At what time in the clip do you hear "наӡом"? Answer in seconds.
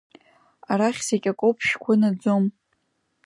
1.99-2.45